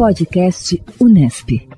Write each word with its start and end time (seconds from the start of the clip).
Podcast 0.00 0.82
Unesp. 0.98 1.68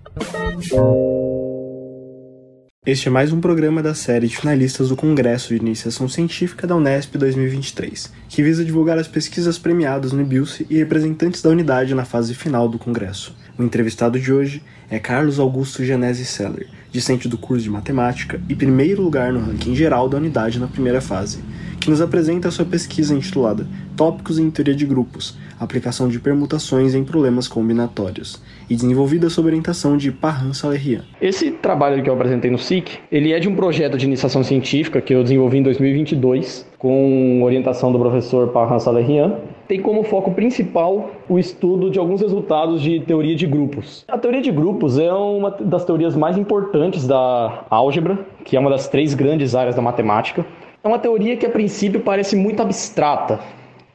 Este 2.86 3.08
é 3.08 3.10
mais 3.10 3.32
um 3.32 3.40
programa 3.40 3.82
da 3.82 3.94
série 3.94 4.28
de 4.28 4.36
finalistas 4.36 4.90
do 4.90 4.96
Congresso 4.96 5.48
de 5.48 5.56
Iniciação 5.56 6.08
Científica 6.08 6.64
da 6.64 6.76
Unesp 6.76 7.18
2023, 7.18 8.12
que 8.28 8.40
visa 8.40 8.64
divulgar 8.64 8.96
as 8.96 9.08
pesquisas 9.08 9.58
premiadas 9.58 10.12
no 10.12 10.20
IBILSE 10.20 10.64
e 10.70 10.78
representantes 10.78 11.42
da 11.42 11.50
unidade 11.50 11.96
na 11.96 12.04
fase 12.04 12.32
final 12.32 12.68
do 12.68 12.78
Congresso. 12.78 13.34
O 13.58 13.62
entrevistado 13.62 14.18
de 14.18 14.32
hoje 14.32 14.62
é 14.90 14.98
Carlos 14.98 15.38
Augusto 15.38 15.84
Genese 15.84 16.24
Seller, 16.24 16.68
discente 16.90 17.28
do 17.28 17.36
curso 17.36 17.62
de 17.62 17.68
Matemática 17.68 18.40
e 18.48 18.54
primeiro 18.54 19.02
lugar 19.02 19.30
no 19.30 19.40
ranking 19.40 19.74
geral 19.74 20.08
da 20.08 20.16
unidade 20.16 20.58
na 20.58 20.66
primeira 20.66 21.02
fase, 21.02 21.44
que 21.78 21.90
nos 21.90 22.00
apresenta 22.00 22.50
sua 22.50 22.64
pesquisa 22.64 23.14
intitulada 23.14 23.66
Tópicos 23.94 24.38
em 24.38 24.50
Teoria 24.50 24.74
de 24.74 24.86
Grupos, 24.86 25.36
aplicação 25.60 26.08
de 26.08 26.18
permutações 26.18 26.94
em 26.94 27.04
problemas 27.04 27.46
combinatórios, 27.46 28.42
e 28.70 28.74
desenvolvida 28.74 29.28
sob 29.28 29.48
orientação 29.48 29.98
de 29.98 30.10
Parran 30.10 30.54
Salerian. 30.54 31.02
Esse 31.20 31.50
trabalho 31.50 32.02
que 32.02 32.08
eu 32.08 32.14
apresentei 32.14 32.50
no 32.50 32.58
SIC, 32.58 33.00
ele 33.10 33.32
é 33.32 33.38
de 33.38 33.48
um 33.48 33.54
projeto 33.54 33.98
de 33.98 34.06
iniciação 34.06 34.42
científica 34.42 35.00
que 35.02 35.14
eu 35.14 35.22
desenvolvi 35.22 35.58
em 35.58 35.62
2022, 35.62 36.66
com 36.78 37.42
orientação 37.42 37.92
do 37.92 37.98
professor 37.98 38.48
Parran 38.48 38.78
Salerian, 38.78 39.34
tem 39.72 39.80
como 39.80 40.02
foco 40.02 40.32
principal 40.32 41.12
o 41.26 41.38
estudo 41.38 41.88
de 41.88 41.98
alguns 41.98 42.20
resultados 42.20 42.82
de 42.82 43.00
teoria 43.00 43.34
de 43.34 43.46
grupos. 43.46 44.04
A 44.06 44.18
teoria 44.18 44.42
de 44.42 44.50
grupos 44.50 44.98
é 44.98 45.10
uma 45.10 45.50
das 45.50 45.82
teorias 45.82 46.14
mais 46.14 46.36
importantes 46.36 47.06
da 47.06 47.64
álgebra, 47.70 48.18
que 48.44 48.54
é 48.54 48.60
uma 48.60 48.68
das 48.68 48.86
três 48.86 49.14
grandes 49.14 49.54
áreas 49.54 49.74
da 49.74 49.80
matemática. 49.80 50.44
É 50.84 50.86
uma 50.86 50.98
teoria 50.98 51.38
que 51.38 51.46
a 51.46 51.48
princípio 51.48 52.00
parece 52.00 52.36
muito 52.36 52.60
abstrata, 52.60 53.40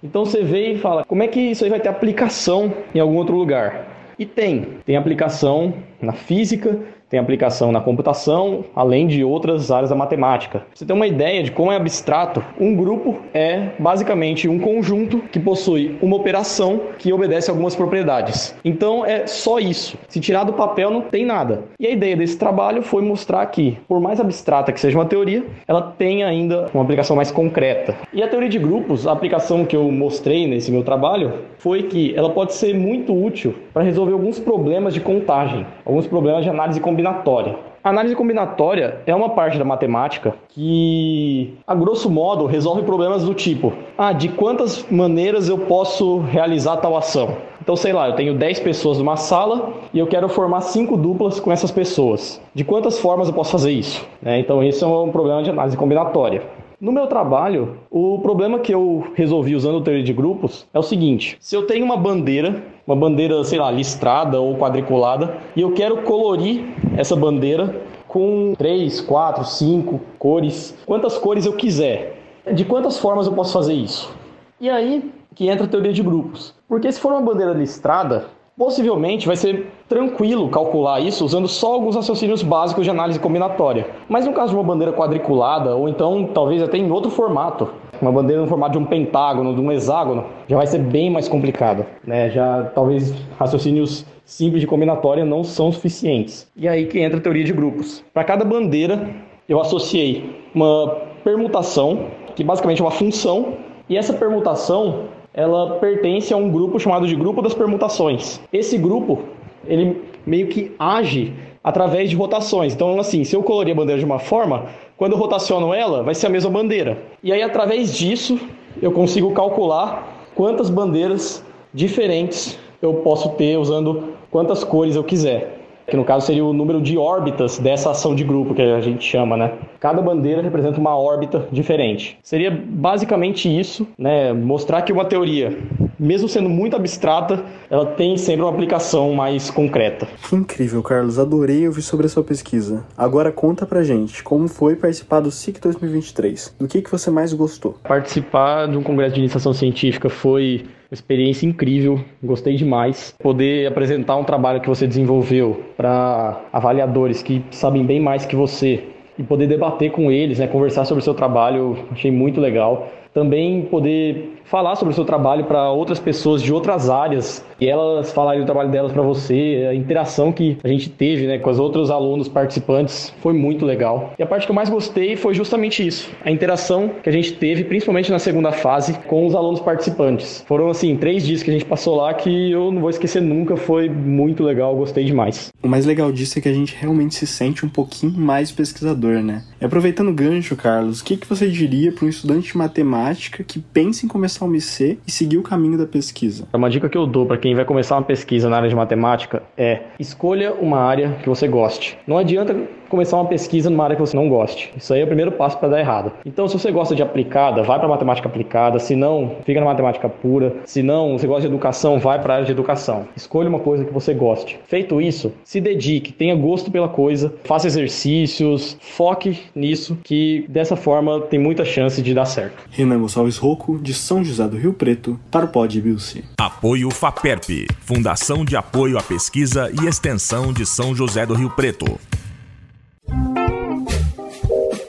então 0.04 0.26
você 0.26 0.42
vê 0.42 0.72
e 0.72 0.80
fala, 0.80 1.06
como 1.06 1.22
é 1.22 1.28
que 1.28 1.40
isso 1.40 1.64
aí 1.64 1.70
vai 1.70 1.80
ter 1.80 1.90
aplicação 1.90 2.74
em 2.96 3.00
algum 3.00 3.16
outro 3.16 3.36
lugar? 3.36 3.88
E 4.18 4.26
tem, 4.26 4.80
tem 4.84 4.98
aplicação 4.98 5.76
na 6.02 6.14
física, 6.14 6.80
tem 7.10 7.20
aplicação 7.20 7.72
na 7.72 7.80
computação, 7.80 8.66
além 8.76 9.08
de 9.08 9.24
outras 9.24 9.72
áreas 9.72 9.90
da 9.90 9.96
matemática. 9.96 10.64
Você 10.74 10.86
tem 10.86 10.96
uma 10.96 11.08
ideia 11.08 11.42
de 11.42 11.52
como 11.52 11.72
é 11.72 11.76
abstrato? 11.76 12.44
Um 12.60 12.76
grupo 12.76 13.20
é 13.34 13.70
basicamente 13.80 14.48
um 14.50 14.60
conjunto 14.60 15.20
que 15.32 15.40
possui 15.40 15.98
uma 16.02 16.18
operação 16.18 16.82
que 16.98 17.14
obedece 17.14 17.50
a 17.50 17.54
algumas 17.54 17.76
propriedades. 17.76 18.56
Então 18.64 19.06
é 19.06 19.26
só 19.26 19.60
isso. 19.60 19.98
Se 20.10 20.20
tirar 20.20 20.44
do 20.44 20.54
papel 20.54 20.92
não 20.92 21.02
tem 21.02 21.26
nada. 21.26 21.64
E 21.80 21.88
a 21.88 21.92
ideia 21.92 22.18
desse 22.18 22.38
trabalho 22.38 22.82
foi 22.82 23.02
mostrar 23.02 23.46
que, 23.48 23.78
por 23.88 24.02
mais 24.02 24.20
abstrata 24.20 24.72
que 24.74 24.80
seja 24.80 24.98
uma 24.98 25.06
teoria, 25.06 25.46
ela 25.68 25.82
tem 25.82 26.24
ainda 26.24 26.70
uma 26.74 26.84
aplicação 26.84 27.16
mais 27.16 27.32
concreta. 27.32 27.96
E 28.12 28.22
a 28.22 28.28
teoria 28.28 28.50
de 28.50 28.60
grupos, 28.60 29.08
a 29.08 29.14
aplicação 29.14 29.64
que 29.64 29.76
eu 29.76 29.90
mostrei 29.92 30.46
nesse 30.46 30.72
meu 30.72 30.84
trabalho, 30.84 31.34
foi 31.58 31.84
que 31.84 32.14
ela 32.16 32.30
pode 32.30 32.54
ser 32.54 32.74
muito 32.76 33.14
útil 33.14 33.56
para 33.74 33.84
resolver 33.84 34.12
alguns 34.12 34.40
problemas 34.40 34.94
de 34.94 35.00
contagem, 35.00 35.66
alguns 35.86 36.06
problemas 36.06 36.44
de 36.44 36.50
análise 36.50 36.80
combinatória 36.80 36.97
combinatória. 36.98 37.56
A 37.84 37.90
análise 37.90 38.16
combinatória 38.16 39.02
é 39.06 39.16
uma 39.16 39.30
parte 39.30 39.58
da 39.58 39.64
matemática 39.64 40.34
que, 40.50 41.54
a 41.66 41.76
grosso 41.76 42.10
modo, 42.10 42.46
resolve 42.48 42.82
problemas 42.82 43.24
do 43.24 43.34
tipo: 43.34 43.72
ah, 43.98 44.12
de 44.12 44.30
quantas 44.30 44.86
maneiras 44.90 45.48
eu 45.48 45.60
posso 45.60 46.20
realizar 46.20 46.78
tal 46.78 46.98
ação? 46.98 47.38
Então, 47.62 47.76
sei 47.76 47.94
lá, 47.94 48.10
eu 48.10 48.16
tenho 48.16 48.34
10 48.34 48.62
pessoas 48.62 48.98
numa 48.98 49.16
sala 49.16 49.74
e 49.94 50.00
eu 50.00 50.08
quero 50.08 50.28
formar 50.28 50.62
5 50.62 50.98
duplas 50.98 51.40
com 51.40 51.52
essas 51.52 51.70
pessoas. 51.70 52.42
De 52.54 52.64
quantas 52.64 53.00
formas 53.00 53.28
eu 53.28 53.34
posso 53.34 53.52
fazer 53.52 53.72
isso? 53.72 54.06
É, 54.26 54.40
então, 54.40 54.64
isso 54.64 54.84
é 54.84 54.88
um 54.88 55.12
problema 55.12 55.44
de 55.44 55.52
análise 55.52 55.78
combinatória. 55.78 56.42
No 56.80 56.92
meu 56.92 57.08
trabalho, 57.08 57.80
o 57.90 58.20
problema 58.20 58.60
que 58.60 58.72
eu 58.72 59.08
resolvi 59.16 59.56
usando 59.56 59.78
o 59.78 59.82
teoria 59.82 60.04
de 60.04 60.14
grupos 60.14 60.68
é 60.72 60.78
o 60.78 60.84
seguinte: 60.84 61.36
se 61.40 61.56
eu 61.56 61.66
tenho 61.66 61.84
uma 61.84 61.98
bandeira, 61.98 62.64
uma 62.86 62.96
bandeira, 62.96 63.44
sei 63.44 63.58
lá, 63.58 63.72
listrada 63.72 64.40
ou 64.40 64.56
quadriculada, 64.56 65.38
e 65.56 65.62
eu 65.62 65.72
quero 65.72 66.04
colorir 66.04 66.64
essa 66.96 67.16
bandeira 67.16 67.82
com 68.08 68.54
três, 68.56 69.02
quatro, 69.02 69.44
cinco 69.44 70.00
cores, 70.20 70.78
quantas 70.86 71.18
cores 71.18 71.48
eu 71.48 71.54
quiser. 71.54 72.22
De 72.54 72.64
quantas 72.64 73.00
formas 73.00 73.26
eu 73.26 73.34
posso 73.34 73.54
fazer 73.54 73.74
isso? 73.74 74.16
E 74.62 74.70
aí 74.70 75.12
que 75.34 75.50
entra 75.50 75.66
a 75.66 75.70
teoria 75.70 75.94
de 75.94 76.04
grupos. 76.04 76.54
Porque 76.68 76.92
se 76.92 77.00
for 77.00 77.12
uma 77.12 77.22
bandeira 77.22 77.54
listrada, 77.54 78.26
Possivelmente 78.58 79.28
vai 79.28 79.36
ser 79.36 79.68
tranquilo 79.88 80.50
calcular 80.50 81.00
isso 81.00 81.24
usando 81.24 81.48
só 81.48 81.76
alguns 81.76 81.96
raciocínios 81.96 82.42
básicos 82.42 82.86
de 82.86 82.90
análise 82.90 83.20
combinatória. 83.20 83.86
Mas 84.10 84.26
no 84.26 84.34
caso 84.34 84.50
de 84.50 84.56
uma 84.56 84.64
bandeira 84.64 84.92
quadriculada, 84.92 85.76
ou 85.76 85.88
então 85.88 86.32
talvez 86.34 86.64
até 86.64 86.76
em 86.76 86.90
outro 86.90 87.12
formato, 87.12 87.70
uma 88.02 88.12
bandeira 88.12 88.42
no 88.42 88.48
formato 88.48 88.72
de 88.72 88.80
um 88.80 88.86
pentágono, 88.86 89.54
de 89.54 89.62
um 89.62 89.72
hexágono, 89.72 90.26
já 90.48 90.58
vai 90.58 90.66
ser 90.66 90.80
bem 90.80 91.12
mais 91.12 91.28
complicado. 91.28 91.86
Né? 92.04 92.32
Já 92.32 92.64
talvez 92.74 93.14
raciocínios 93.38 94.04
simples 94.26 94.62
de 94.62 94.66
combinatória 94.66 95.24
não 95.24 95.44
são 95.44 95.72
suficientes. 95.72 96.50
E 96.56 96.68
aí 96.68 96.88
que 96.88 97.00
entra 97.00 97.20
a 97.20 97.22
teoria 97.22 97.44
de 97.44 97.54
grupos. 97.54 98.04
Para 98.12 98.24
cada 98.24 98.44
bandeira, 98.44 99.08
eu 99.48 99.62
associei 99.62 100.36
uma 100.56 100.98
permutação, 101.24 102.08
que 102.36 102.44
basicamente 102.44 102.82
é 102.82 102.86
uma 102.86 102.90
função, 102.90 103.54
e 103.88 103.96
essa 103.96 104.14
permutação 104.14 105.10
ela 105.38 105.76
pertence 105.76 106.34
a 106.34 106.38
um 106.38 106.50
grupo 106.50 106.80
chamado 106.80 107.08
de 107.08 107.16
grupo 107.16 107.44
das 107.44 107.54
permutações. 107.54 108.42
Esse 108.52 108.76
grupo, 108.76 109.20
ele 109.68 110.02
meio 110.26 110.48
que 110.48 110.72
age 110.80 111.32
através 111.64 112.10
de 112.10 112.16
rotações. 112.16 112.74
Então, 112.74 113.00
assim, 113.00 113.24
se 113.24 113.36
eu 113.36 113.44
colorir 113.44 113.72
a 113.72 113.76
bandeira 113.76 114.00
de 114.00 114.06
uma 114.06 114.18
forma, 114.18 114.66
quando 114.98 115.12
eu 115.12 115.18
rotaciono 115.20 115.76
ela, 115.76 116.02
vai 116.02 116.16
ser 116.16 116.26
a 116.26 116.30
mesma 116.30 116.50
bandeira. 116.50 116.98
E 117.22 117.32
aí, 117.32 117.44
através 117.44 117.96
disso, 117.96 118.40
eu 118.82 118.92
consigo 118.92 119.32
calcular 119.32 120.28
quantas 120.34 120.72
bandeiras 120.72 121.46
diferentes 121.72 122.58
eu 122.82 122.96
posso 122.96 123.30
ter 123.30 123.58
usando 123.58 124.14
quantas 124.32 124.64
cores 124.64 124.96
eu 124.96 125.04
quiser 125.04 125.57
que 125.88 125.96
no 125.96 126.04
caso 126.04 126.26
seria 126.26 126.44
o 126.44 126.52
número 126.52 126.82
de 126.82 126.98
órbitas 126.98 127.58
dessa 127.58 127.92
ação 127.92 128.14
de 128.14 128.24
grupo 128.24 128.54
que 128.54 128.62
a 128.62 128.82
gente 128.82 129.04
chama, 129.04 129.38
né? 129.38 129.54
Cada 129.80 130.02
bandeira 130.02 130.42
representa 130.42 130.80
uma 130.80 130.98
órbita 130.98 131.48
diferente. 131.52 132.18
Seria 132.22 132.52
basicamente 132.52 133.48
isso, 133.48 133.88
né? 133.98 134.34
Mostrar 134.34 134.82
que 134.82 134.92
uma 134.92 135.06
teoria, 135.06 135.58
mesmo 135.98 136.28
sendo 136.28 136.50
muito 136.50 136.76
abstrata, 136.76 137.44
ela 137.70 137.86
tem 137.86 138.18
sempre 138.18 138.42
uma 138.42 138.52
aplicação 138.52 139.14
mais 139.14 139.50
concreta. 139.50 140.08
Que 140.28 140.36
incrível, 140.36 140.84
Carlos. 140.84 141.18
Adorei 141.18 141.66
ouvir 141.68 141.82
sobre 141.82 142.06
a 142.06 142.10
sua 142.10 142.24
pesquisa. 142.24 142.86
Agora 142.98 143.32
conta 143.32 143.66
pra 143.66 143.84
gente 143.84 144.24
como 144.24 144.48
foi 144.48 144.76
participar 144.76 145.22
do 145.22 145.32
SIC 145.32 145.62
2023. 145.62 146.56
Do 146.60 146.68
que, 146.68 146.82
que 146.82 146.92
você 146.92 147.10
mais 147.10 147.32
gostou? 147.34 147.78
Participar 147.88 148.68
de 148.68 148.78
um 148.78 148.84
congresso 148.84 149.16
de 149.16 149.22
iniciação 149.22 149.54
científica 149.54 150.10
foi 150.10 150.66
experiência 150.92 151.46
incrível, 151.46 152.00
gostei 152.24 152.56
demais. 152.56 153.14
Poder 153.20 153.68
apresentar 153.68 154.16
um 154.18 154.24
trabalho 154.24 154.62
que 154.62 154.70
você 154.70 154.88
desenvolveu 154.88 155.64
para 155.76 156.42
avaliadores 156.52 157.22
que 157.22 157.44
sabem 157.52 157.86
bem 157.86 158.00
mais 158.00 158.26
que 158.26 158.36
você 158.36 158.84
e 159.18 159.24
poder 159.24 159.48
debater 159.48 159.92
com 159.92 160.12
eles, 160.12 160.40
né, 160.40 160.48
conversar 160.48 160.86
sobre 160.86 161.02
o 161.02 161.04
seu 161.04 161.14
trabalho, 161.14 161.78
achei 161.92 162.12
muito 162.12 162.40
legal. 162.40 162.90
Também 163.14 163.64
poder 163.64 164.37
falar 164.50 164.76
sobre 164.76 164.92
o 164.94 164.96
seu 164.96 165.06
trabalho 165.06 165.46
para 165.46 165.72
outras 165.72 166.00
pessoas 166.00 166.42
de 166.42 166.54
outras 166.54 166.90
áreas 166.90 167.46
e 167.60 167.68
elas 167.68 168.12
falarem 168.12 168.42
do 168.42 168.46
trabalho 168.46 168.70
delas 168.70 168.92
para 168.92 169.02
você. 169.02 169.68
A 169.70 169.74
interação 169.74 170.32
que 170.32 170.58
a 170.64 170.68
gente 170.68 170.90
teve 170.90 171.28
né, 171.28 171.38
com 171.38 171.50
os 171.50 171.60
outros 171.60 171.90
alunos 171.90 172.28
participantes 172.28 173.14
foi 173.22 173.34
muito 173.34 173.66
legal. 173.66 174.14
E 174.18 174.24
a 174.24 174.26
parte 174.26 174.46
que 174.46 174.52
eu 174.52 174.56
mais 174.56 174.70
gostei 174.70 175.16
foi 175.16 175.34
justamente 175.34 175.86
isso: 175.86 176.10
a 176.24 176.32
interação 176.32 176.90
que 177.02 177.10
a 177.10 177.12
gente 177.12 177.34
teve, 177.34 177.64
principalmente 177.64 178.12
na 178.12 178.20
segunda 178.20 178.52
fase, 178.52 178.94
com 179.08 179.26
os 179.26 179.36
alunos 179.36 179.60
participantes. 179.60 180.44
Foram 180.48 180.70
assim, 180.70 180.96
três 180.96 181.26
dias 181.26 181.44
que 181.44 181.50
a 181.50 181.54
gente 181.54 181.66
passou 181.66 181.96
lá 181.96 182.14
que 182.14 182.52
eu 182.52 182.72
não 182.72 182.82
vou 182.82 182.90
esquecer 182.90 183.22
nunca, 183.22 183.58
foi 183.58 183.90
muito 183.90 184.44
legal, 184.44 184.76
gostei 184.76 185.04
demais. 185.04 185.50
O 185.62 185.68
mais 185.68 185.86
legal 185.86 186.12
disso 186.12 186.40
é 186.40 186.42
que 186.42 186.50
a 186.50 186.54
gente 186.54 186.76
realmente 186.80 187.16
se 187.16 187.28
sente 187.28 187.66
um 187.66 187.70
pouquinho 187.70 188.14
mais 188.14 188.52
pesquisador, 188.52 189.22
né? 189.22 189.44
E 189.60 189.66
aproveitando 189.66 190.10
o 190.10 190.14
gancho, 190.14 190.56
Carlos, 190.56 191.02
o 191.02 191.04
que, 191.04 191.18
que 191.18 191.28
você 191.28 191.50
diria 191.50 191.92
para 191.92 192.06
um 192.06 192.10
estudante 192.10 192.52
de 192.52 192.58
matemática 192.58 193.44
que 193.44 193.60
pensa 193.60 194.06
em 194.06 194.10
começar 194.10 194.37
IC 194.56 195.00
e 195.06 195.12
seguir 195.12 195.38
o 195.38 195.44
caminho 195.44 195.78
da 195.78 195.86
pesquisa? 195.86 196.48
Uma 196.54 196.70
dica 196.70 196.90
que 196.90 196.98
eu 196.98 197.06
dou 197.06 197.26
para 197.26 197.38
quem 197.38 197.56
vai 197.56 197.66
começar 197.66 197.96
uma 197.96 198.04
pesquisa 198.04 198.50
na 198.50 198.58
área 198.58 198.70
de 198.70 198.76
matemática 198.76 199.44
é 199.58 199.82
escolha 200.00 200.54
uma 200.54 200.80
área 200.80 201.18
que 201.22 201.30
você 201.30 201.48
goste. 201.48 201.98
Não 202.06 202.18
adianta 202.18 202.56
começar 202.88 203.18
uma 203.18 203.26
pesquisa 203.26 203.70
numa 203.70 203.84
área 203.84 203.96
que 203.96 204.02
você 204.02 204.16
não 204.16 204.30
goste. 204.30 204.72
Isso 204.76 204.94
aí 204.94 205.02
é 205.02 205.04
o 205.04 205.08
primeiro 205.08 205.32
passo 205.32 205.58
para 205.58 205.70
dar 205.70 205.80
errado. 205.80 206.12
Então, 206.26 206.48
se 206.48 206.58
você 206.58 206.72
gosta 206.72 206.96
de 206.96 207.04
aplicada, 207.04 207.64
vai 207.64 207.78
para 207.78 207.88
matemática 207.88 208.28
aplicada. 208.28 208.80
Se 208.80 208.96
não, 208.96 209.36
fica 209.46 209.60
na 209.60 209.66
matemática 209.66 210.08
pura. 210.10 210.56
Se 210.66 210.82
não, 210.82 211.18
você 211.18 211.28
gosta 211.28 211.42
de 211.42 211.48
educação, 211.48 212.00
vai 212.00 212.22
para 212.22 212.34
a 212.34 212.36
área 212.38 212.46
de 212.46 212.52
educação. 212.52 213.06
Escolha 213.16 213.50
uma 213.50 213.60
coisa 213.60 213.86
que 213.86 213.94
você 213.94 214.14
goste. 214.14 214.60
Feito 214.68 215.02
isso, 215.02 215.34
se 215.44 215.60
dedique, 215.60 216.14
tenha 216.14 216.36
gosto 216.36 216.72
pela 216.72 216.88
coisa, 216.88 217.34
faça 217.44 217.68
exercícios, 217.68 218.78
foque 218.80 219.40
nisso, 219.54 219.98
que 220.04 220.46
dessa 220.48 220.76
forma 220.76 221.22
tem 221.22 221.40
muita 221.40 221.66
chance 221.66 222.02
de 222.02 222.14
dar 222.14 222.26
certo. 222.26 222.64
Renan 222.72 223.00
Gonçalves 223.00 223.38
Rocco, 223.38 223.78
de 223.80 223.94
São 223.94 224.24
José 224.28 224.48
do 224.48 224.58
Rio 224.58 224.74
Preto, 224.74 225.20
para 225.32 225.46
o 225.46 225.48
Pod 225.48 225.82
Bilce. 225.82 226.24
Apoio 226.38 226.92
FAPERP, 226.92 227.68
Fundação 227.82 228.44
de 228.44 228.56
Apoio 228.56 228.98
à 228.98 229.04
Pesquisa 229.04 229.72
e 229.82 229.88
Extensão 229.88 230.54
de 230.54 230.66
São 230.66 230.94
José 230.94 231.26
do 231.26 231.34
Rio 231.34 231.50
Preto. 231.50 232.00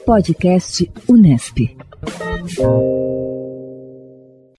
Podcast 0.05 0.91
Unesp. 1.07 1.75